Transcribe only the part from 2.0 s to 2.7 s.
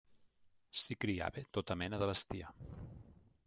de bestiar.